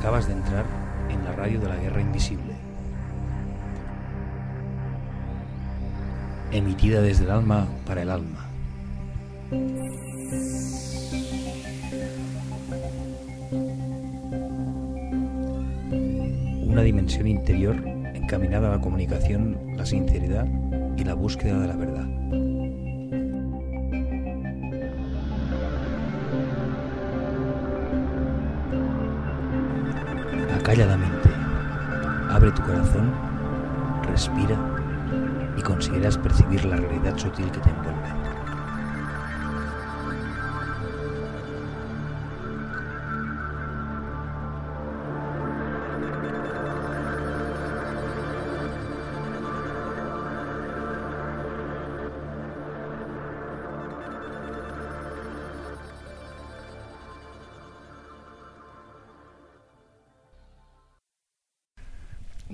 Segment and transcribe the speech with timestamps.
[0.00, 0.64] Acabas de entrar
[1.10, 2.54] en la radio de la Guerra Invisible.
[6.52, 8.48] Emitida desde el alma para el alma.
[16.70, 17.74] Una dimensión interior
[18.14, 20.46] encaminada a la comunicación, la sinceridad
[20.96, 22.06] y la búsqueda de la verdad.
[30.54, 31.28] Acalla la mente,
[32.30, 33.12] abre tu corazón,
[34.08, 34.56] respira
[35.58, 37.89] y conseguirás percibir la realidad sutil que te envuelve.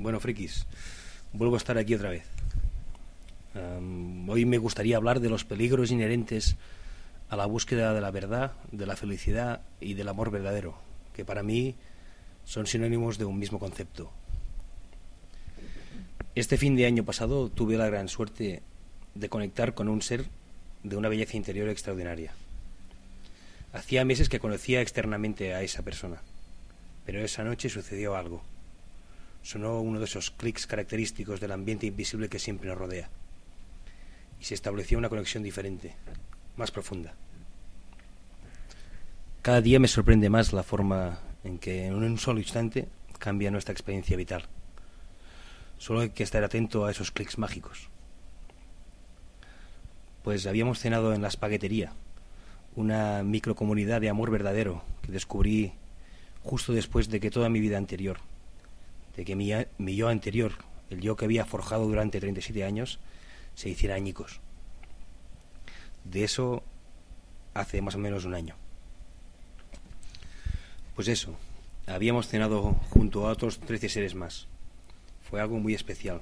[0.06, 0.66] Bueno, frikis,
[1.32, 2.22] vuelvo a estar aquí otra vez.
[4.28, 6.54] Hoy me gustaría hablar de los peligros inherentes
[7.28, 10.78] a la búsqueda de la verdad, de la felicidad y del amor verdadero,
[11.12, 11.74] que para mí
[12.44, 14.12] son sinónimos de un mismo concepto.
[16.36, 18.62] Este fin de año pasado tuve la gran suerte
[19.16, 20.26] de conectar con un ser
[20.84, 22.32] de una belleza interior extraordinaria.
[23.72, 26.22] Hacía meses que conocía externamente a esa persona,
[27.04, 28.44] pero esa noche sucedió algo.
[29.46, 33.08] Sonó uno de esos clics característicos del ambiente invisible que siempre nos rodea.
[34.40, 35.94] Y se estableció una conexión diferente,
[36.56, 37.14] más profunda.
[39.42, 42.88] Cada día me sorprende más la forma en que en un solo instante
[43.20, 44.46] cambia nuestra experiencia vital.
[45.78, 47.88] Solo hay que estar atento a esos clics mágicos.
[50.24, 51.92] Pues habíamos cenado en la espaguetería,
[52.74, 55.72] una microcomunidad de amor verdadero que descubrí
[56.42, 58.18] justo después de que toda mi vida anterior,
[59.16, 60.52] de que mi, yo anterior,
[60.90, 62.98] el yo que había forjado durante 37 años,
[63.54, 64.40] se hiciera añicos.
[66.04, 66.62] De eso
[67.54, 68.54] hace más o menos un año.
[70.94, 71.34] Pues eso,
[71.86, 74.46] habíamos cenado junto a otros 13 seres más.
[75.28, 76.20] Fue algo muy especial.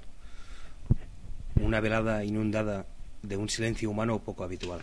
[1.61, 2.87] Una velada inundada
[3.23, 4.83] de un silencio humano poco habitual.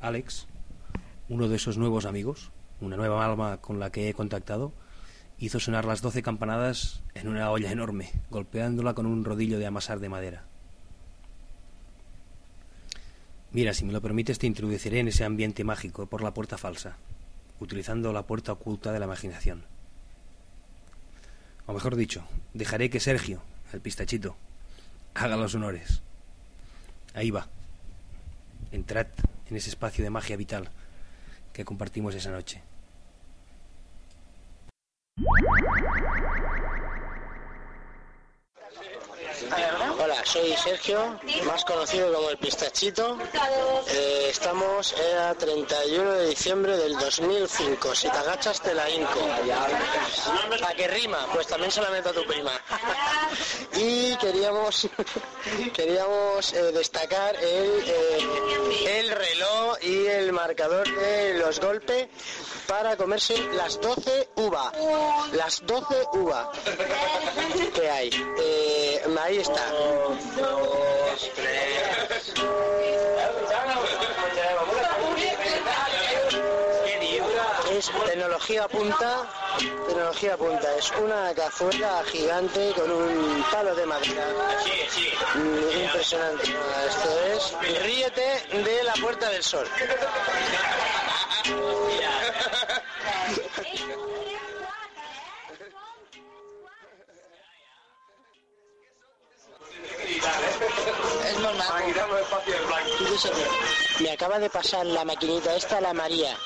[0.00, 0.46] Alex,
[1.28, 2.50] uno de esos nuevos amigos,
[2.80, 4.72] una nueva alma con la que he contactado,
[5.38, 10.00] hizo sonar las doce campanadas en una olla enorme, golpeándola con un rodillo de amasar
[10.00, 10.44] de madera.
[13.52, 16.96] Mira, si me lo permites, te introduciré en ese ambiente mágico por la puerta falsa,
[17.60, 19.64] utilizando la puerta oculta de la imaginación.
[21.66, 24.36] O mejor dicho, dejaré que Sergio, el pistachito,
[25.14, 26.02] haga los honores.
[27.14, 27.46] Ahí va.
[28.72, 29.06] Entrad
[29.48, 30.68] en ese espacio de magia vital
[31.52, 32.60] que compartimos esa noche.
[40.24, 43.18] Soy Sergio, más conocido como el Pistachito.
[43.88, 47.94] Eh, estamos a 31 de diciembre del 2005.
[47.94, 49.20] Si te agachas te la hinco.
[50.66, 51.26] ¿A qué rima?
[51.32, 52.52] Pues también se la meto a tu prima.
[53.76, 54.88] y queríamos
[55.74, 62.08] queríamos eh, destacar el, eh, el reloj y el marcador de los golpes
[62.66, 64.72] para comerse las 12 uva.
[65.32, 66.50] Las 12 uva
[67.74, 68.10] que hay.
[68.38, 69.62] Eh, ahí está.
[77.70, 79.26] Es tecnología punta,
[79.86, 80.76] tecnología punta.
[80.76, 84.26] Es una cazuela gigante con un palo de madera.
[85.34, 86.54] Impresionante.
[86.88, 89.66] Esto es Ríete de la Puerta del Sol.
[101.26, 101.84] Es normal.
[104.00, 106.36] Me acaba de pasar la maquinita esta, la María.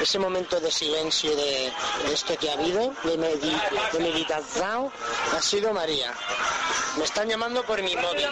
[0.00, 1.72] Ese momento de silencio de,
[2.06, 4.90] de esto que ha habido, de, medi- de meditación,
[5.36, 6.12] ha sido María.
[6.98, 8.26] Me están llamando por mi móvil.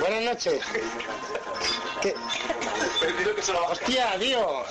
[0.00, 0.62] Buenas noches.
[3.68, 4.62] Hostia, tío.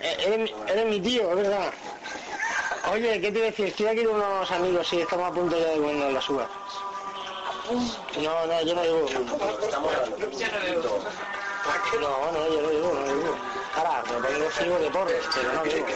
[0.00, 1.72] Eh, Eres, eres mi tío, es verdad.
[2.90, 3.66] Oye, ¿qué te decir?
[3.66, 6.48] Estoy aquí con unos amigos y estamos a punto ya de ponernos las uvas.
[8.20, 8.82] No, no, yo no.
[8.82, 9.92] Estamos
[12.00, 13.36] No, no, yo no digo, no digo.
[13.76, 15.86] Ahora, me pongo frío de porres, pero no digo.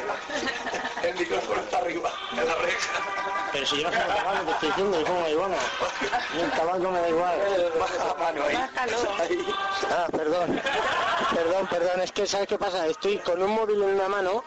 [1.05, 2.93] El micrófono está arriba, en la reja.
[3.53, 5.57] Pero si yo no fumo tabaco, te estoy diciendo, yo fumo marihuana.
[6.35, 7.39] Y el tabaco me da igual.
[7.79, 8.57] Baja la mano ahí.
[9.21, 9.49] Ahí.
[9.91, 10.61] Ah, perdón.
[11.35, 12.87] Perdón, perdón, es que ¿sabes qué pasa?
[12.87, 14.45] Estoy con un móvil en una mano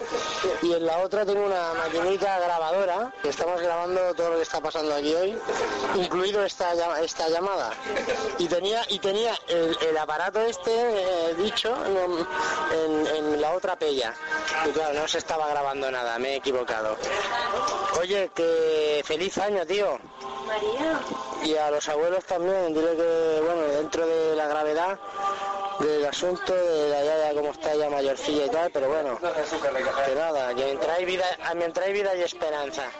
[0.62, 4.62] y en la otra tengo una maquinita grabadora que estamos grabando todo lo que está
[4.62, 5.38] pasando aquí hoy,
[5.96, 7.72] incluido esta, esta llamada.
[8.38, 11.98] Y tenía y tenía el, el aparato este eh, dicho en,
[12.80, 14.14] en- en la otra pella.
[14.66, 16.96] Y claro, no se estaba grabando nada, me he equivocado.
[18.00, 20.00] Oye, que feliz año, tío.
[20.46, 21.02] María,
[21.44, 24.98] Y a los abuelos también, dile que, bueno, dentro de la gravedad
[25.80, 30.56] del asunto, de la yaya como está ya mayorcilla y tal, pero bueno, que nada,
[30.56, 31.26] que mientras hay vida,
[31.56, 32.92] mientras hay vida y esperanza.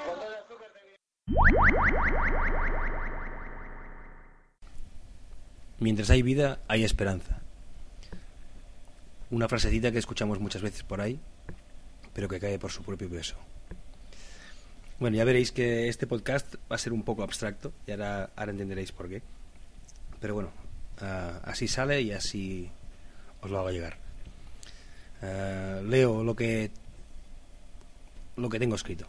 [5.80, 7.40] Mientras hay vida, hay esperanza.
[9.30, 11.20] Una frasecita que escuchamos muchas veces por ahí,
[12.14, 13.36] pero que cae por su propio peso.
[15.00, 18.52] Bueno, ya veréis que este podcast va a ser un poco abstracto y ahora, ahora
[18.52, 19.22] entenderéis por qué.
[20.20, 20.50] Pero bueno,
[21.02, 22.70] ah, así sale y así
[23.42, 23.98] os lo hago llegar.
[25.22, 26.72] Ah, leo lo que
[28.36, 29.08] lo que tengo escrito.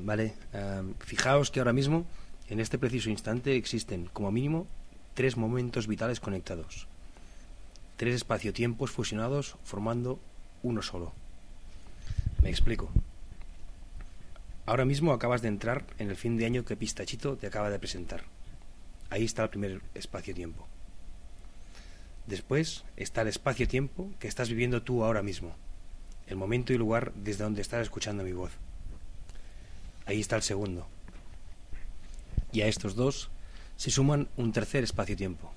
[0.00, 2.06] Vale, Ah, fijaos que ahora mismo,
[2.48, 4.66] en este preciso instante, existen como mínimo
[5.14, 6.86] tres momentos vitales conectados.
[7.96, 10.18] Tres espacio-tiempos fusionados formando
[10.62, 11.12] uno solo.
[12.42, 12.90] Me explico.
[14.66, 17.78] Ahora mismo acabas de entrar en el fin de año que Pistachito te acaba de
[17.78, 18.24] presentar.
[19.10, 20.66] Ahí está el primer espacio-tiempo.
[22.26, 25.54] Después está el espacio-tiempo que estás viviendo tú ahora mismo.
[26.26, 28.52] El momento y lugar desde donde estás escuchando mi voz.
[30.06, 30.86] Ahí está el segundo.
[32.52, 33.30] Y a estos dos
[33.76, 35.52] se suman un tercer espacio-tiempo.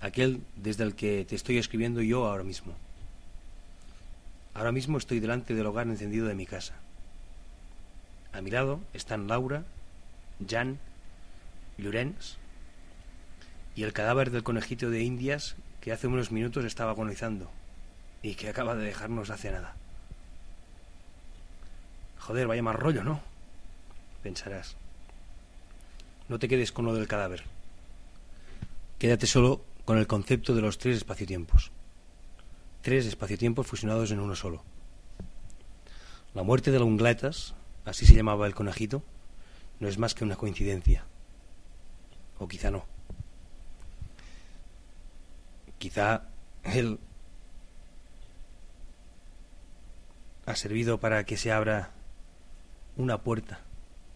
[0.00, 2.74] Aquel desde el que te estoy escribiendo yo ahora mismo.
[4.54, 6.74] Ahora mismo estoy delante del hogar encendido de mi casa.
[8.32, 9.64] A mi lado están Laura,
[10.46, 10.78] Jan,
[11.78, 12.36] Llorenç
[13.74, 15.56] y el cadáver del conejito de Indias
[15.86, 17.48] que hace unos minutos estaba agonizando
[18.20, 19.76] y que acaba de dejarnos hace nada.
[22.18, 23.20] Joder, vaya más rollo, ¿no?
[24.20, 24.74] Pensarás.
[26.28, 27.44] No te quedes con lo del cadáver.
[28.98, 31.70] Quédate solo con el concepto de los tres espaciotiempos.
[32.82, 34.64] Tres espaciotiempos fusionados en uno solo.
[36.34, 37.54] La muerte de la Ungletas,
[37.84, 39.04] así se llamaba el conejito,
[39.78, 41.04] no es más que una coincidencia.
[42.40, 42.95] O quizá no.
[45.78, 46.22] Quizá
[46.64, 46.98] él
[50.46, 51.90] ha servido para que se abra
[52.96, 53.60] una puerta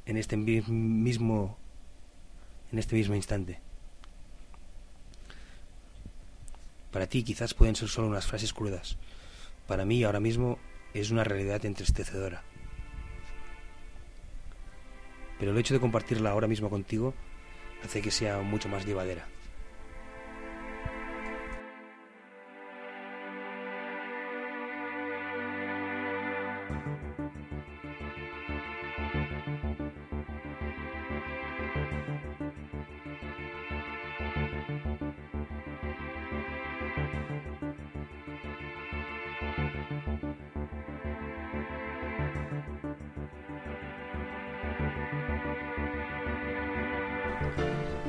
[0.06, 1.58] en este mi- mismo
[2.72, 3.58] en este mismo instante.
[6.92, 8.96] Para ti quizás pueden ser solo unas frases crudas.
[9.66, 10.58] Para mí ahora mismo
[10.94, 12.42] es una realidad entristecedora.
[15.38, 17.14] Pero el hecho de compartirla ahora mismo contigo
[17.84, 19.26] hace que sea mucho más llevadera.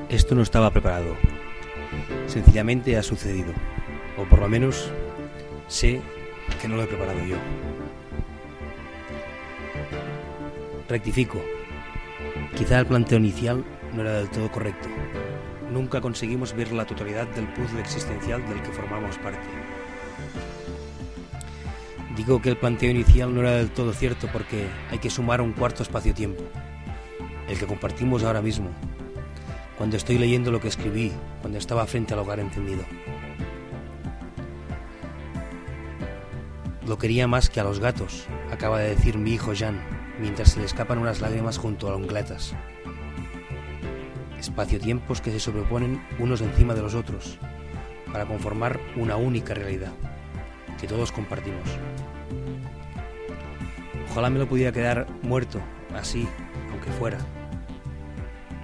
[0.09, 1.15] Esto no estaba preparado.
[2.27, 3.53] Sencillamente ha sucedido.
[4.17, 4.91] O por lo menos
[5.67, 6.01] sé
[6.61, 7.37] que no lo he preparado yo.
[10.89, 11.41] Rectifico.
[12.55, 14.89] Quizá el planteo inicial no era del todo correcto.
[15.71, 19.47] Nunca conseguimos ver la totalidad del puzzle existencial del que formamos parte.
[22.17, 25.53] Digo que el planteo inicial no era del todo cierto porque hay que sumar un
[25.53, 26.43] cuarto espacio-tiempo,
[27.47, 28.69] el que compartimos ahora mismo,
[29.81, 32.83] cuando estoy leyendo lo que escribí cuando estaba frente al hogar encendido.
[36.85, 39.81] Lo quería más que a los gatos, acaba de decir mi hijo Jan,
[40.19, 42.53] mientras se le escapan unas lágrimas junto a ongletas.
[44.37, 47.39] Espacio-tiempos que se sobreponen unos encima de los otros,
[48.13, 49.93] para conformar una única realidad,
[50.79, 51.67] que todos compartimos.
[54.11, 55.59] Ojalá me lo pudiera quedar muerto,
[55.95, 56.27] así,
[56.69, 57.17] aunque fuera.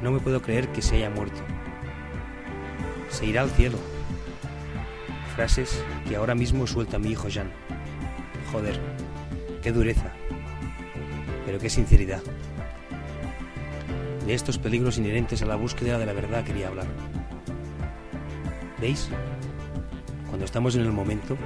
[0.01, 1.42] No me puedo creer que se haya muerto.
[3.10, 3.77] Se irá al cielo.
[5.36, 7.51] Frases que ahora mismo suelta mi hijo Jan.
[8.51, 8.80] Joder,
[9.62, 10.12] qué dureza.
[11.46, 12.22] Pero qué sinceridad.
[14.25, 16.88] De estos peligros inherentes a la búsqueda de la verdad quería hablar.
[18.80, 19.10] ¿Veis?
[20.27, 21.38] Cuando estamos en el momento,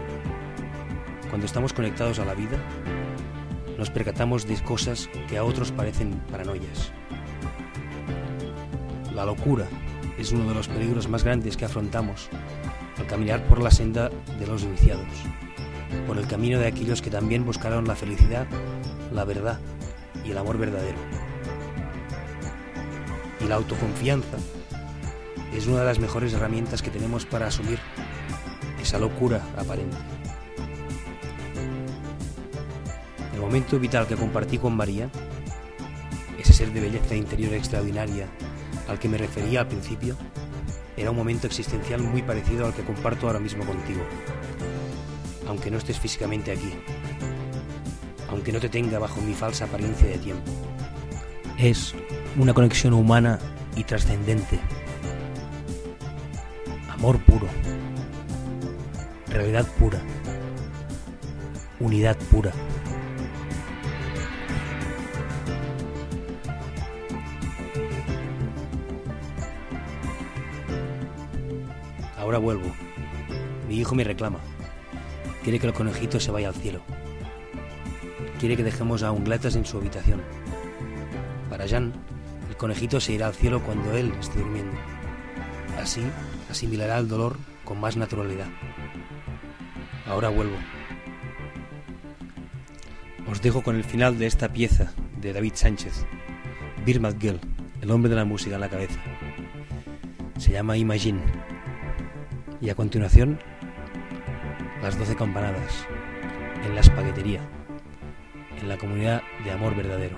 [1.29, 2.57] cuando estamos conectados a la vida,
[3.77, 6.91] nos percatamos de cosas que a otros parecen paranoias.
[9.21, 9.67] La locura
[10.17, 12.27] es uno de los peligros más grandes que afrontamos
[12.97, 15.05] al caminar por la senda de los iniciados,
[16.07, 18.47] por el camino de aquellos que también buscaron la felicidad,
[19.13, 19.59] la verdad
[20.25, 20.97] y el amor verdadero.
[23.41, 24.37] Y la autoconfianza
[25.53, 27.77] es una de las mejores herramientas que tenemos para asumir
[28.81, 29.97] esa locura aparente.
[33.35, 35.11] El momento vital que compartí con María,
[36.39, 38.27] ese ser de belleza interior extraordinaria
[38.91, 40.17] al que me refería al principio,
[40.97, 44.01] era un momento existencial muy parecido al que comparto ahora mismo contigo,
[45.47, 46.73] aunque no estés físicamente aquí,
[48.29, 50.51] aunque no te tenga bajo mi falsa apariencia de tiempo.
[51.57, 51.95] Es
[52.37, 53.39] una conexión humana
[53.75, 54.59] y trascendente.
[56.89, 57.47] Amor puro.
[59.29, 60.01] Realidad pura.
[61.79, 62.51] Unidad pura.
[72.31, 72.71] Ahora vuelvo.
[73.67, 74.39] Mi hijo me reclama.
[75.43, 76.79] Quiere que el conejito se vaya al cielo.
[78.39, 80.21] Quiere que dejemos a Ungletas en su habitación.
[81.49, 81.91] Para Jan,
[82.47, 84.77] el conejito se irá al cielo cuando él esté durmiendo.
[85.77, 86.03] Así
[86.49, 87.35] asimilará el dolor
[87.65, 88.47] con más naturalidad.
[90.07, 90.55] Ahora vuelvo.
[93.29, 96.05] Os dejo con el final de esta pieza de David Sánchez,
[96.85, 97.41] Bir McGill,
[97.81, 99.01] el hombre de la música en la cabeza.
[100.37, 101.40] Se llama Imagine.
[102.61, 103.39] Y a continuación,
[104.83, 105.87] las doce campanadas,
[106.63, 107.41] en la espaguetería,
[108.59, 110.17] en la comunidad de amor verdadero.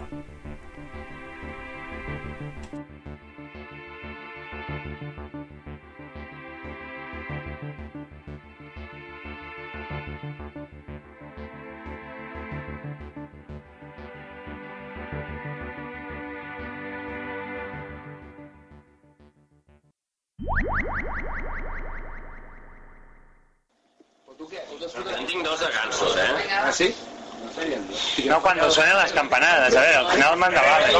[25.27, 26.49] Tinc dos de gansos, eh?
[26.51, 26.95] ¿Ah, sí?
[28.25, 30.93] No cuando suenen las campanadas, a ver, al final manda vale.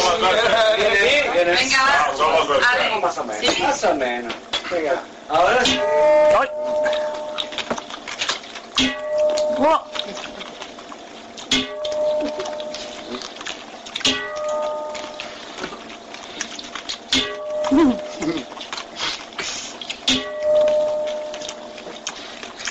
[1.45, 2.99] Venga, va.
[3.01, 3.53] Más o menos.
[3.53, 3.61] Sí.
[3.63, 4.33] Más o menos.
[4.71, 5.03] Venga.
[5.29, 5.79] Ahora sí.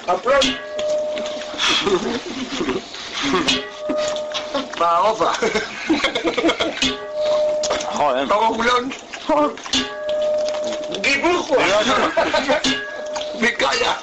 [0.07, 0.62] Aplausos.
[4.81, 5.33] Va, opa.
[7.95, 8.27] Joder.
[8.27, 8.95] Vamos, culón.
[11.03, 11.57] ¡Dibujo!
[13.41, 13.99] ¡Me calla!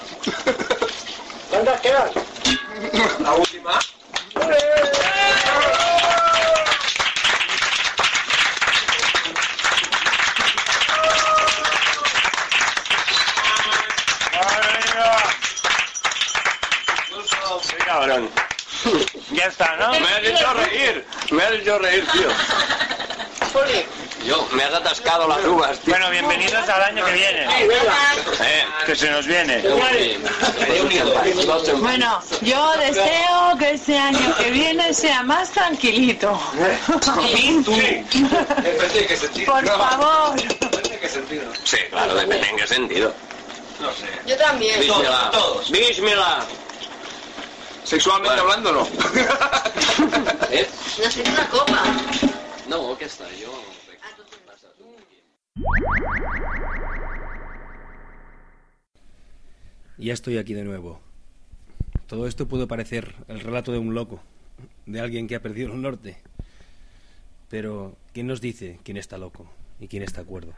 [1.50, 2.10] ¿Cuántas quedan?
[19.50, 20.00] Ya está, ¿no?
[20.00, 22.30] Me has hecho reír, me has hecho reír, tío.
[24.24, 25.92] Yo, me has atascado las uvas, tío.
[25.92, 27.48] Bueno, bienvenidos al año que viene.
[27.64, 29.64] Eh, Que se nos viene.
[31.80, 36.40] Bueno, yo deseo que este año que viene sea más tranquilito.
[37.16, 39.52] Depende de qué sentido.
[39.52, 40.36] Por favor.
[40.36, 41.52] Depende de qué sentido.
[41.64, 43.16] sí, claro, depende en qué sentido.
[43.80, 44.06] No sé.
[44.28, 44.80] Yo también.
[44.80, 45.72] Bísmela, todos.
[45.72, 46.46] bísmela.
[47.90, 48.88] Sexualmente hablando, no.
[50.52, 50.68] Eh?
[51.26, 51.84] Una copa.
[52.70, 53.50] No, que està, jo...
[59.98, 61.02] Ya estoy aquí de nuevo.
[62.06, 64.22] Todo esto puede parecer el relato de un loco,
[64.86, 66.22] de alguien que ha perdido el norte.
[67.50, 70.54] Pero, ¿quién nos dice quién está loco y quién está cuerdo?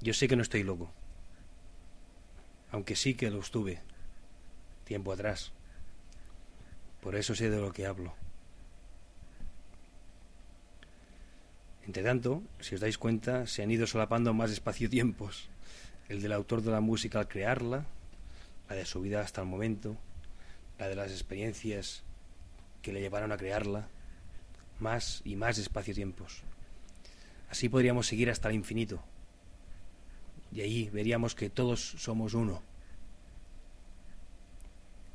[0.00, 0.90] Yo sé que no estoy loco,
[2.70, 3.82] aunque sí que lo estuve,
[4.84, 5.52] tiempo atrás.
[7.00, 8.14] Por eso sé de lo que hablo.
[11.86, 15.48] Entre tanto, si os dais cuenta, se han ido solapando más espacio-tiempos.
[16.08, 17.84] El del autor de la música al crearla,
[18.68, 19.96] la de su vida hasta el momento,
[20.78, 22.02] la de las experiencias
[22.80, 23.88] que le llevaron a crearla,
[24.80, 26.42] más y más espacio-tiempos.
[27.50, 29.02] Así podríamos seguir hasta el infinito.
[30.52, 32.62] Y ahí veríamos que todos somos uno.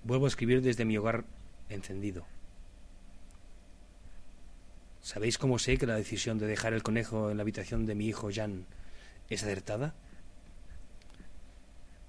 [0.03, 1.25] Vuelvo a escribir desde mi hogar
[1.69, 2.25] encendido.
[5.01, 8.07] ¿Sabéis cómo sé que la decisión de dejar el conejo en la habitación de mi
[8.07, 8.65] hijo Jan
[9.29, 9.95] es acertada?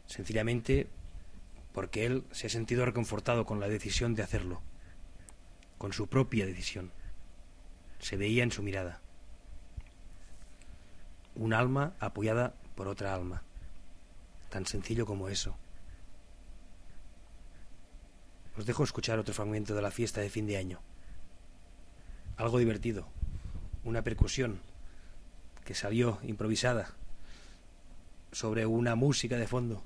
[0.06, 0.88] Sencillamente
[1.73, 4.61] porque él se ha sentido reconfortado con la decisión de hacerlo,
[5.78, 6.90] con su propia decisión.
[8.00, 9.00] Se veía en su mirada.
[11.37, 13.42] Un alma apoyada por otra alma.
[14.49, 15.56] Tan sencillo como eso.
[18.60, 20.80] Os dejo escuchar otro fragmento de la fiesta de fin de año.
[22.36, 23.06] Algo divertido.
[23.84, 24.60] Una percusión
[25.64, 26.92] que salió improvisada
[28.32, 29.82] sobre una música de fondo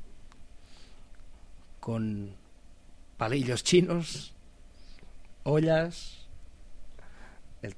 [1.78, 2.34] con
[3.16, 4.34] palillos chinos,
[5.44, 6.26] ollas,
[7.62, 7.76] el,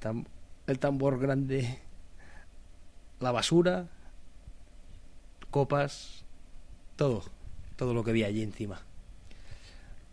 [0.67, 1.79] el tambor grande,
[3.21, 3.91] la basura,
[5.51, 6.25] copas,
[6.97, 7.23] todo,
[7.77, 8.81] todo lo que había allí encima.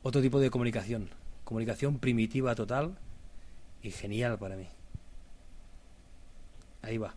[0.05, 1.09] Otro tipo de comunicación,
[1.45, 2.97] comunicación primitiva total
[3.81, 4.67] y genial para mí.
[6.81, 7.15] Ahí va.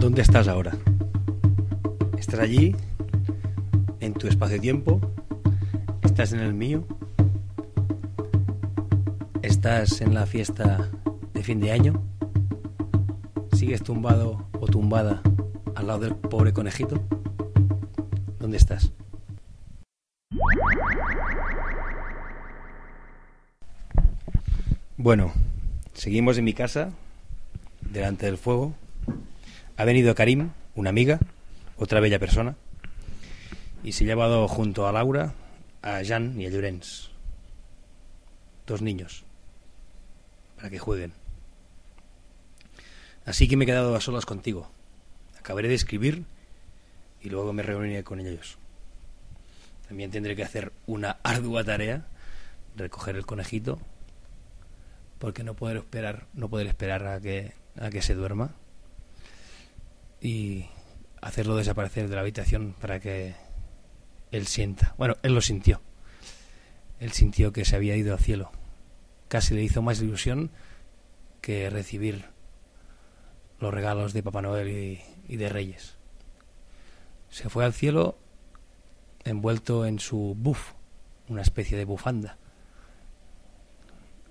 [0.00, 0.72] ¿Dónde estás ahora?
[2.18, 2.74] ¿Estás allí?
[4.00, 4.98] ¿En tu espacio-tiempo?
[6.00, 6.86] ¿Estás en el mío?
[9.42, 10.88] ¿Estás en la fiesta
[11.34, 12.02] de fin de año?
[13.52, 15.20] ¿Sigues tumbado o tumbada
[15.74, 16.98] al lado del pobre conejito?
[18.38, 18.92] ¿Dónde estás?
[24.96, 25.30] Bueno,
[25.92, 26.90] seguimos en mi casa,
[27.82, 28.74] delante del fuego.
[29.80, 31.18] Ha venido Karim, una amiga,
[31.78, 32.54] otra bella persona,
[33.82, 35.32] y se ha llevado junto a Laura
[35.80, 37.10] a Jan y a Llorens,
[38.66, 39.24] dos niños,
[40.56, 41.14] para que jueguen.
[43.24, 44.70] Así que me he quedado a solas contigo.
[45.38, 46.24] Acabaré de escribir
[47.22, 48.58] y luego me reuniré con ellos.
[49.88, 52.04] También tendré que hacer una ardua tarea,
[52.76, 53.78] recoger el conejito,
[55.18, 58.54] porque no poder esperar, no poder esperar a que a que se duerma
[60.20, 60.66] y
[61.20, 63.34] hacerlo desaparecer de la habitación para que
[64.30, 64.94] él sienta.
[64.98, 65.80] Bueno, él lo sintió.
[66.98, 68.52] Él sintió que se había ido al cielo.
[69.28, 70.50] Casi le hizo más ilusión
[71.40, 72.26] que recibir
[73.58, 75.96] los regalos de Papá Noel y, de Reyes.
[77.28, 78.18] Se fue al cielo
[79.24, 80.72] envuelto en su buff,
[81.28, 82.38] una especie de bufanda,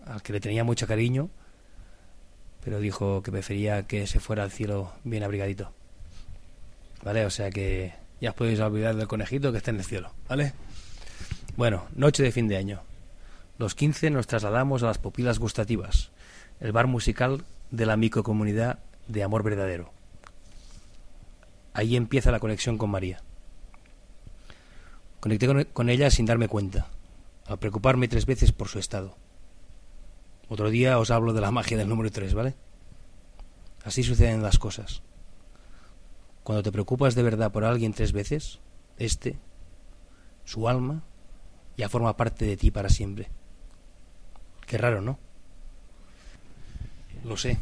[0.06, 1.30] al que le tenía mucho cariño,
[2.64, 5.74] pero dijo que prefería que se fuera al cielo bien abrigadito.
[7.04, 7.26] ¿Vale?
[7.26, 10.54] O sea que ya os podéis olvidar del conejito que está en el cielo, ¿vale?
[11.56, 12.82] Bueno, noche de fin de año.
[13.58, 16.12] Los 15 nos trasladamos a las pupilas gustativas,
[16.60, 19.92] el bar musical de la microcomunidad de Amor Verdadero.
[21.74, 23.22] Ahí empieza la conexión con María.
[25.20, 26.88] Conecté con, ella sin darme cuenta,
[27.46, 29.18] al preocuparme tres veces por su estado.
[30.48, 32.56] Otro día os hablo de la magia del número 3, ¿vale?
[33.84, 35.02] Así suceden las cosas.
[36.50, 38.58] Cuando te preocupas de verdad por alguien tres veces,
[38.98, 39.38] este,
[40.46, 41.04] su alma,
[41.78, 43.30] ya forma parte de ti para siempre.
[44.66, 45.20] Qué raro, ¿no?
[47.24, 47.60] Lo sé.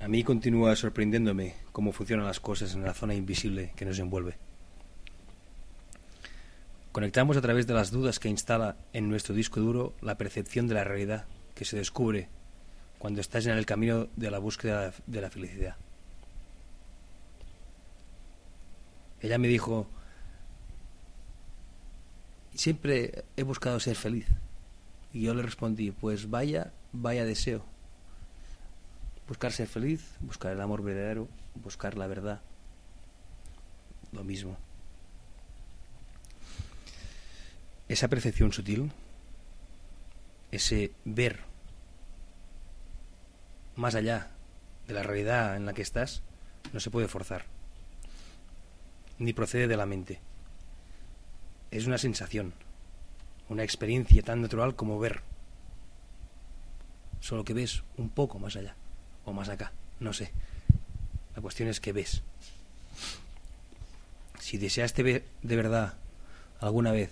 [0.00, 4.36] A mí continúa sorprendiéndome cómo funcionan las cosas en la zona invisible que nos envuelve.
[6.92, 10.74] Conectamos a través de las dudas que instala en nuestro disco duro la percepción de
[10.74, 11.24] la realidad
[11.54, 12.28] que se descubre
[12.98, 15.76] cuando estás en el camino de la búsqueda de la felicidad.
[19.20, 19.88] Ella me dijo,
[22.54, 24.26] siempre he buscado ser feliz.
[25.12, 27.64] Y yo le respondí, pues vaya, vaya deseo.
[29.26, 32.40] Buscar ser feliz, buscar el amor verdadero, buscar la verdad.
[34.12, 34.56] Lo mismo.
[37.88, 38.90] Esa percepción sutil,
[40.50, 41.40] ese ver
[43.76, 44.30] más allá
[44.86, 46.22] de la realidad en la que estás,
[46.72, 47.44] no se puede forzar,
[49.18, 50.20] ni procede de la mente.
[51.70, 52.54] Es una sensación,
[53.48, 55.22] una experiencia tan natural como ver,
[57.20, 58.74] solo que ves un poco más allá
[59.24, 60.32] o más acá, no sé.
[61.34, 62.22] La cuestión es que ves.
[64.40, 65.94] Si deseaste ver de verdad
[66.60, 67.10] alguna vez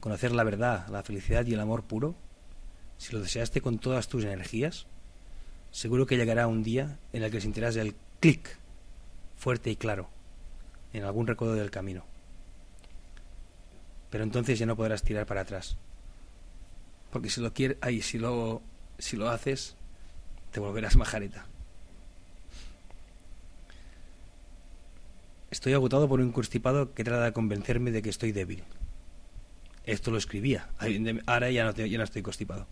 [0.00, 2.14] conocer la verdad, la felicidad y el amor puro,
[2.96, 4.86] si lo deseaste con todas tus energías,
[5.70, 8.58] seguro que llegará un día en el que sentirás el clic
[9.36, 10.08] fuerte y claro
[10.92, 12.04] en algún recuerdo del camino.
[14.10, 15.76] Pero entonces ya no podrás tirar para atrás.
[17.10, 18.62] Porque si lo quieres, ay, si lo
[18.98, 19.76] si lo haces,
[20.50, 21.46] te volverás majareta.
[25.50, 28.64] Estoy agotado por un constipado que trata de convencerme de que estoy débil.
[29.84, 30.68] Esto lo escribía.
[31.26, 32.66] Ahora ya no, ya no estoy constipado.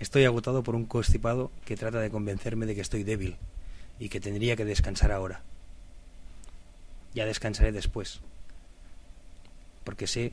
[0.00, 3.36] Estoy agotado por un constipado que trata de convencerme de que estoy débil
[4.00, 5.42] y que tendría que descansar ahora.
[7.14, 8.20] Ya descansaré después.
[9.84, 10.32] Porque sé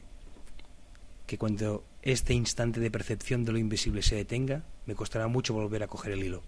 [1.28, 5.84] que cuando este instante de percepción de lo invisible se detenga, me costará mucho volver
[5.84, 6.44] a coger el hilo.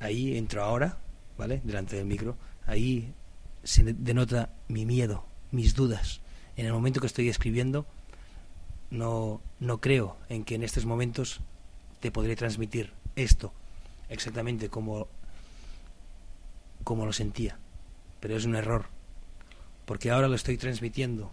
[0.00, 0.98] Ahí entro ahora,
[1.38, 1.60] ¿vale?
[1.64, 2.36] Delante del micro.
[2.66, 3.14] Ahí
[3.62, 6.20] se denota mi miedo, mis dudas.
[6.56, 7.86] En el momento que estoy escribiendo,
[8.90, 11.40] no, no creo en que en estos momentos
[12.00, 13.52] te podré transmitir esto
[14.08, 15.08] exactamente como,
[16.84, 17.58] como lo sentía.
[18.22, 18.86] Pero es un error,
[19.84, 21.32] porque ahora lo estoy transmitiendo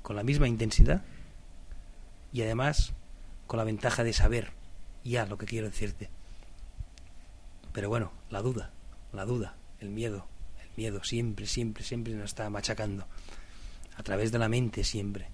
[0.00, 1.02] con la misma intensidad
[2.32, 2.92] y además
[3.48, 4.52] con la ventaja de saber
[5.02, 6.08] ya lo que quiero decirte.
[7.72, 8.70] Pero bueno, la duda,
[9.12, 10.28] la duda, el miedo,
[10.62, 13.08] el miedo siempre, siempre, siempre nos está machacando.
[13.96, 15.26] A través de la mente siempre.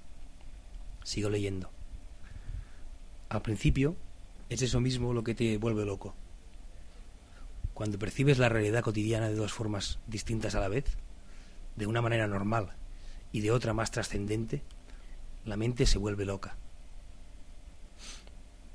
[1.05, 1.71] Sigo leyendo.
[3.29, 3.97] Al principio
[4.49, 6.15] es eso mismo lo que te vuelve loco.
[7.75, 10.85] Cuando percibes la realidad cotidiana de dos formas distintas a la vez,
[11.77, 12.73] de una manera normal
[13.33, 14.63] y de otra más trascendente,
[15.45, 16.57] la mente se vuelve loca.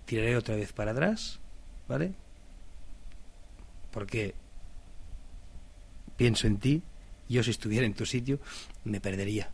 [0.05, 1.39] Tiraré otra vez para atrás,
[1.87, 2.13] ¿vale?
[3.91, 4.33] Porque
[6.15, 6.81] pienso en ti,
[7.29, 8.39] yo si estuviera en tu sitio
[8.83, 9.51] me perdería.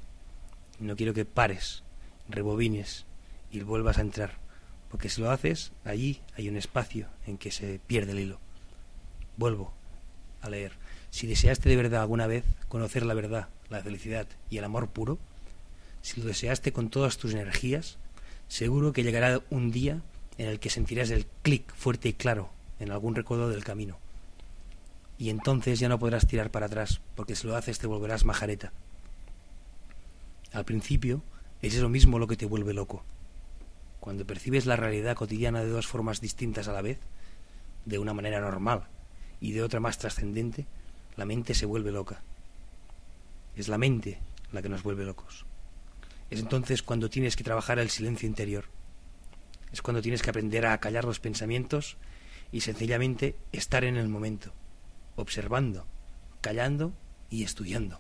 [0.80, 1.84] No quiero que pares
[2.30, 3.06] rebobines
[3.52, 4.38] y vuelvas a entrar.
[4.90, 8.40] Porque si lo haces, allí hay un espacio en que se pierde el hilo.
[9.38, 9.74] Vuelvo
[10.42, 10.74] a leer.
[11.10, 15.18] Si deseaste de verdad alguna vez conocer la verdad, la felicidad y el amor puro,
[16.02, 17.98] si lo deseaste con todas tus energías,
[18.48, 20.02] seguro que llegará un día
[20.38, 23.98] en el que sentirás el clic fuerte y claro en algún recuerdo del camino.
[25.18, 28.74] Y entonces ya no podrás tirar para atrás, porque si lo haces te volverás majareta.
[30.52, 31.24] Al principio
[31.62, 33.04] es eso mismo lo que te vuelve loco.
[34.00, 37.00] Cuando percibes la realidad cotidiana de dos formas distintas a la vez,
[37.86, 38.88] de una manera normal
[39.44, 40.66] y de otra más trascendente,
[41.18, 42.22] la mente se vuelve loca.
[43.58, 44.20] Es la mente
[44.54, 45.46] la que nos vuelve locos.
[46.30, 48.64] Es entonces cuando tienes que trabajar el silencio interior.
[49.74, 51.98] Es cuando tienes que aprender a callar los pensamientos
[52.54, 54.54] y sencillamente estar en el momento,
[55.18, 55.86] observando,
[56.40, 56.94] callando
[57.30, 58.00] y estudiando,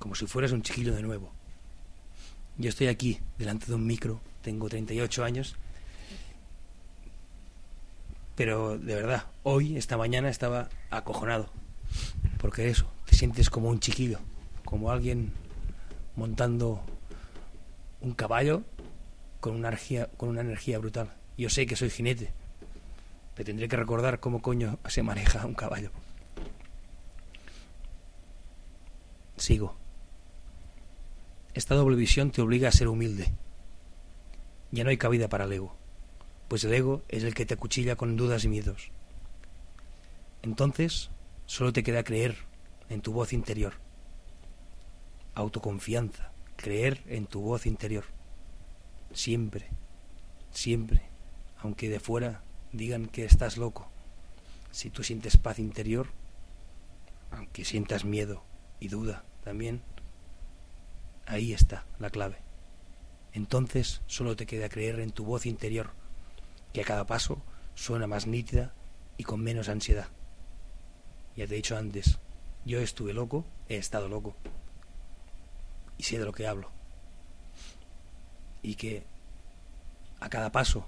[0.00, 1.32] como si fueras un chiquillo de nuevo.
[2.58, 5.54] Yo estoy aquí, delante de un micro, tengo 38 años,
[8.40, 11.50] pero de verdad, hoy, esta mañana, estaba acojonado,
[12.38, 14.18] porque eso, te sientes como un chiquillo,
[14.64, 15.34] como alguien
[16.16, 16.80] montando
[18.00, 18.62] un caballo
[19.40, 21.12] con una energía, con una energía brutal.
[21.36, 22.32] Yo sé que soy jinete,
[23.34, 25.90] pero tendré que recordar cómo coño se maneja un caballo.
[29.36, 29.76] Sigo.
[31.52, 33.34] Esta doble visión te obliga a ser humilde.
[34.70, 35.76] Ya no hay cabida para el ego,
[36.50, 38.90] pues el ego es el que te acuchilla con dudas y miedos.
[40.42, 41.08] Entonces,
[41.46, 42.36] solo te queda creer
[42.88, 43.74] en tu voz interior.
[45.34, 48.04] Autoconfianza, creer en tu voz interior.
[49.14, 49.68] Siempre,
[50.50, 51.02] siempre,
[51.60, 53.88] aunque de fuera digan que estás loco.
[54.72, 56.08] Si tú sientes paz interior,
[57.30, 58.42] aunque sientas miedo
[58.80, 59.82] y duda también,
[61.30, 62.38] Ahí está la clave.
[63.32, 65.92] Entonces solo te queda creer en tu voz interior,
[66.72, 67.42] que a cada paso
[67.74, 68.72] suena más nítida
[69.16, 70.08] y con menos ansiedad.
[71.36, 72.18] Ya te he dicho antes,
[72.64, 74.36] yo estuve loco, he estado loco.
[75.98, 76.70] Y sé de lo que hablo.
[78.62, 79.04] Y que
[80.20, 80.86] a cada paso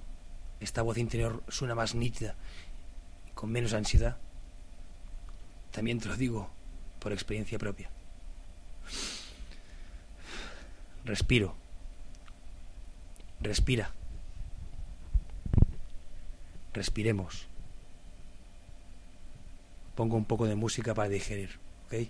[0.60, 2.36] esta voz interior suena más nítida,
[3.34, 4.16] con menos ansiedad.
[5.70, 6.50] También te lo digo
[6.98, 7.90] por experiencia propia.
[11.04, 11.54] Respiro.
[13.40, 13.92] Respira.
[16.72, 17.48] Respiremos.
[19.94, 22.08] Pongo un poco de música para digerir, ¿ok?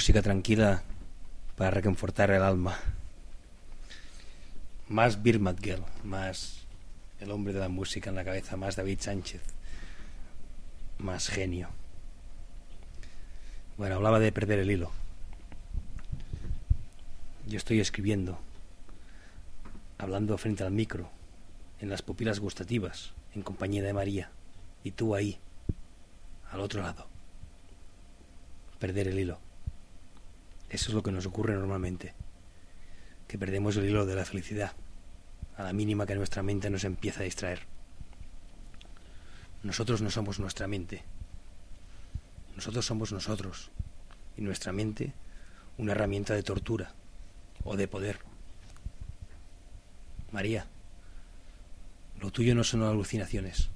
[0.00, 0.82] Música tranquila
[1.56, 2.78] para reconfortar el alma.
[4.88, 6.64] Más Birmatgel, más
[7.20, 9.42] el hombre de la música en la cabeza, más David Sánchez,
[10.96, 11.68] más genio.
[13.76, 14.90] Bueno, hablaba de perder el hilo.
[17.46, 18.38] Yo estoy escribiendo,
[19.98, 21.10] hablando frente al micro,
[21.78, 24.30] en las pupilas gustativas, en compañía de María,
[24.82, 25.38] y tú ahí,
[26.50, 27.06] al otro lado.
[28.78, 29.49] Perder el hilo.
[30.70, 32.14] Eso es lo que nos ocurre normalmente,
[33.26, 34.72] que perdemos el hilo de la felicidad,
[35.56, 37.66] a la mínima que nuestra mente nos empieza a distraer.
[39.64, 41.02] Nosotros no somos nuestra mente.
[42.54, 43.70] Nosotros somos nosotros
[44.36, 45.12] y nuestra mente
[45.76, 46.94] una herramienta de tortura
[47.64, 48.18] o de poder.
[50.30, 50.66] María,
[52.20, 53.70] lo tuyo no son alucinaciones,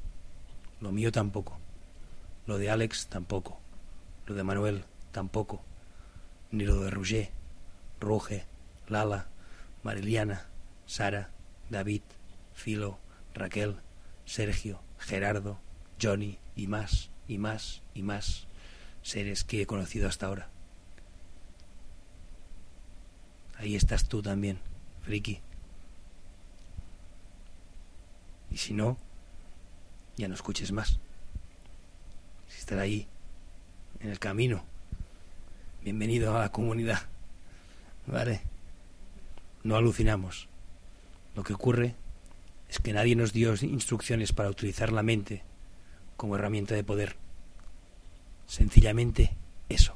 [0.80, 1.58] lo mío tampoco,
[2.46, 3.58] lo de Alex tampoco,
[4.26, 5.64] lo de Manuel tampoco,
[6.54, 7.30] ni lo de Roger,
[8.00, 8.44] Roge,
[8.88, 9.26] Lala,
[9.82, 10.46] Mariliana,
[10.86, 11.30] Sara,
[11.68, 12.02] David,
[12.54, 12.98] Filo,
[13.34, 13.76] Raquel,
[14.24, 15.58] Sergio, Gerardo,
[16.00, 18.46] Johnny y más, y más, y más
[19.02, 20.48] seres que he conocido hasta ahora.
[23.58, 24.58] Ahí estás tú también,
[25.02, 25.40] friki.
[28.50, 28.96] Y si no,
[30.16, 31.00] ya no escuches más.
[32.48, 33.08] Si estás ahí,
[34.00, 34.64] en el camino,
[35.84, 37.02] bienvenido a la comunidad.
[38.06, 38.40] ¿Vale?
[39.62, 40.48] No alucinamos.
[41.36, 41.94] Lo que ocurre
[42.70, 45.42] es que nadie nos dio instrucciones para utilizar la mente
[46.16, 47.16] como herramienta de poder.
[48.46, 49.36] Sencillamente
[49.68, 49.94] eso.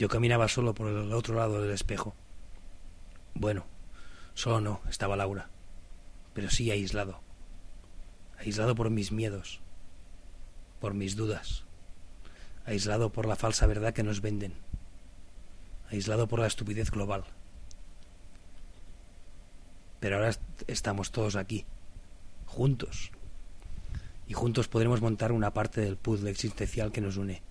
[0.00, 2.14] Yo caminaba solo por el otro lado del espejo.
[3.34, 3.66] Bueno,
[4.34, 5.48] solo no, estaba Laura,
[6.34, 7.20] pero sí aislado.
[8.38, 9.60] Aislado por mis miedos,
[10.80, 11.64] por mis dudas,
[12.68, 14.52] aislado por la falsa verdad que nos venden,
[15.90, 17.24] aislado por la estupidez global.
[20.00, 21.64] Pero ahora estamos todos aquí,
[22.46, 23.10] juntos,
[24.26, 27.42] y juntos podremos montar una parte del puzzle existencial que nos une.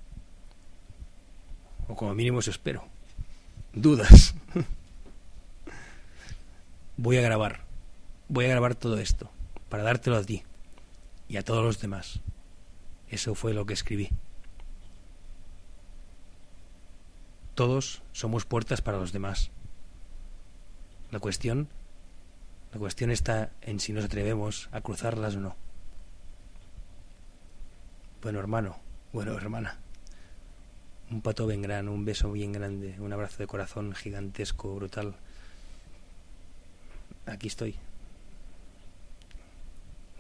[1.88, 2.84] O como mínimo eso espero.
[3.74, 4.36] Dudas.
[6.98, 7.62] Voy a grabar.
[8.30, 9.32] Voy a grabar todo esto
[9.70, 10.44] para dártelo a ti
[11.28, 12.20] y a todos los demás.
[13.10, 14.10] Eso fue lo que escribí.
[17.58, 19.50] Todos somos puertas para los demás.
[21.10, 21.70] La cuestión
[22.72, 25.56] la cuestión está en si nos atrevemos a cruzarlas o no.
[28.22, 28.78] Bueno, hermano,
[29.12, 29.80] bueno, hermana.
[31.10, 35.16] Un pato bien grande, un beso bien grande, un abrazo de corazón gigantesco, brutal.
[37.26, 37.76] Aquí estoy.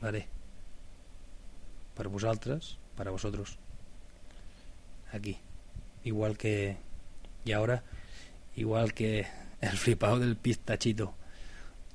[0.01, 0.27] Vale.
[1.93, 3.59] Para vosotras, para vosotros.
[5.11, 5.37] Aquí.
[6.03, 6.86] Igual que...
[7.47, 7.81] Y ahora,
[8.57, 9.25] igual que
[9.61, 11.13] el flipado del pistachito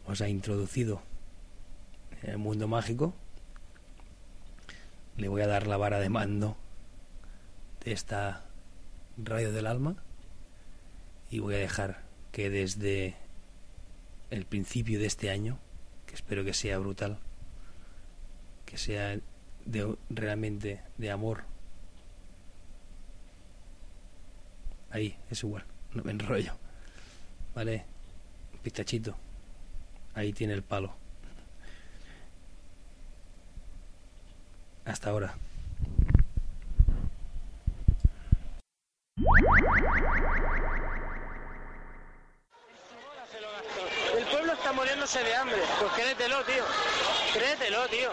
[0.06, 1.02] os ha introducido
[2.22, 3.12] en el mundo mágico,
[5.18, 6.56] le voy a dar la vara de mando
[7.84, 8.46] de esta
[9.22, 9.96] radio del alma
[11.30, 12.00] y voy a dejar
[12.32, 13.14] que desde
[14.30, 15.58] el principio de este año,
[16.06, 17.18] que espero que sea brutal,
[18.64, 19.20] que sea
[20.08, 21.44] realmente de amor,
[24.92, 26.52] ahí, es igual, no me enrollo,
[27.54, 27.84] ¿vale?
[28.62, 29.16] Pistachito,
[30.14, 30.94] ahí tiene el palo.
[34.84, 35.34] Hasta ahora.
[44.16, 45.56] El pueblo está muriéndose de hambre.
[45.80, 46.64] Pues créetelo, tío.
[47.32, 48.10] Créetelo, tío.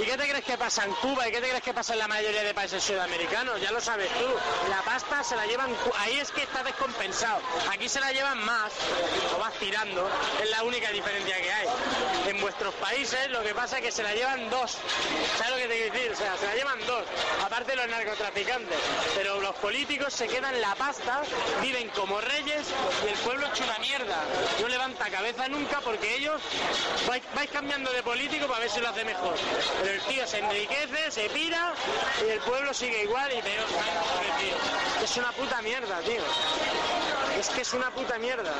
[0.00, 1.28] ¿Y qué te crees que pasa en Cuba?
[1.28, 3.60] ¿Y qué te crees que pasa en la mayoría de países sudamericanos?
[3.60, 4.24] Ya lo sabes tú.
[4.70, 5.74] La pasta se la llevan...
[5.98, 7.40] Ahí es que está descompensado.
[7.70, 8.72] Aquí se la llevan más
[9.36, 10.08] o vas tirando.
[10.42, 11.66] Es la única diferencia que hay.
[12.28, 14.78] En vuestros países lo que pasa es que se la llevan dos.
[15.36, 16.12] ¿Sabes lo que te quiero decir?
[16.12, 17.04] O sea, se la llevan dos.
[17.44, 18.78] Aparte de los narcotraficantes.
[19.16, 21.22] Pero los políticos se quedan la pasta,
[21.60, 22.66] viven como reyes
[23.04, 24.22] y el pueblo hecho una mierda.
[24.60, 26.40] No levanta cabeza nunca porque ellos
[27.06, 29.34] vais cambiando de político para ver si lo hace mejor.
[29.82, 31.72] Pero el tío se enriquece, se pira
[32.26, 33.66] y el pueblo sigue igual y peor.
[35.02, 36.22] Es una puta mierda, tío.
[37.38, 38.52] Es que es una puta mierda.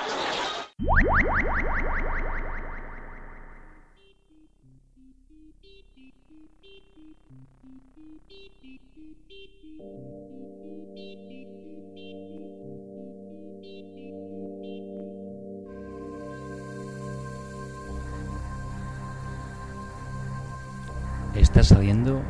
[21.35, 22.22] Está saliendo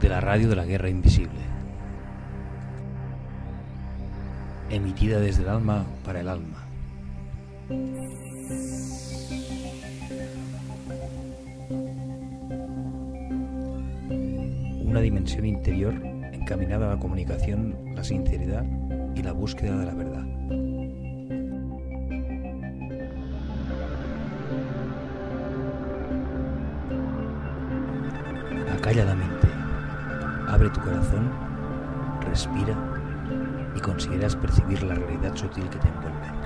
[0.00, 1.40] de la radio de la guerra invisible.
[4.70, 6.66] Emitida desde el alma para el alma.
[14.84, 15.94] Una dimensión interior
[16.32, 18.64] encaminada a la comunicación, la sinceridad
[19.14, 20.67] y la búsqueda de la verdad.
[28.88, 29.46] Acalla la mente,
[30.48, 31.30] abre tu corazón,
[32.26, 32.74] respira
[33.76, 36.37] y consideras percibir la realidad sutil que te envuelve.